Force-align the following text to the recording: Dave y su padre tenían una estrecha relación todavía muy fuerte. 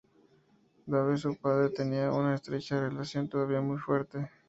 Dave 0.87 1.13
y 1.13 1.17
su 1.19 1.35
padre 1.37 1.69
tenían 1.69 2.11
una 2.11 2.33
estrecha 2.33 2.79
relación 2.79 3.29
todavía 3.29 3.61
muy 3.61 3.77
fuerte. 3.77 4.31